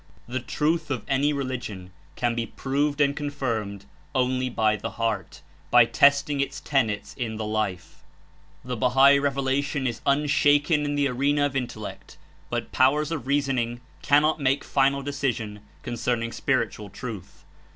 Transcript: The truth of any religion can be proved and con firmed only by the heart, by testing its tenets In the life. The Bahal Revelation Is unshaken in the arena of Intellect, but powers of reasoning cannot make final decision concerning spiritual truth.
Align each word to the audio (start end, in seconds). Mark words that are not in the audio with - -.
The 0.27 0.39
truth 0.39 0.89
of 0.89 1.03
any 1.07 1.31
religion 1.31 1.91
can 2.15 2.33
be 2.33 2.47
proved 2.47 2.99
and 3.01 3.15
con 3.15 3.29
firmed 3.29 3.85
only 4.15 4.49
by 4.49 4.75
the 4.75 4.89
heart, 4.89 5.43
by 5.69 5.85
testing 5.85 6.39
its 6.39 6.59
tenets 6.59 7.13
In 7.19 7.35
the 7.35 7.45
life. 7.45 8.01
The 8.65 8.75
Bahal 8.75 9.19
Revelation 9.21 9.85
Is 9.85 10.01
unshaken 10.07 10.85
in 10.85 10.95
the 10.95 11.07
arena 11.07 11.45
of 11.45 11.55
Intellect, 11.55 12.17
but 12.49 12.71
powers 12.71 13.11
of 13.11 13.27
reasoning 13.27 13.79
cannot 14.01 14.39
make 14.41 14.63
final 14.63 15.03
decision 15.03 15.59
concerning 15.83 16.31
spiritual 16.31 16.89
truth. 16.89 17.43